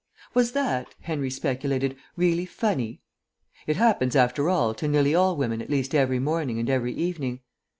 Was 0.33 0.53
that, 0.53 0.95
Henry 1.01 1.29
speculated, 1.29 1.95
really 2.17 2.47
funny? 2.47 3.03
It 3.67 3.75
happens, 3.77 4.15
after 4.15 4.49
all, 4.49 4.73
to 4.73 4.87
nearly 4.87 5.13
all 5.13 5.35
women 5.37 5.61
at 5.61 5.69
least 5.69 5.93
every 5.93 6.17
morning 6.17 6.57
and 6.57 6.71
every 6.71 6.95
evening. 6.95 7.41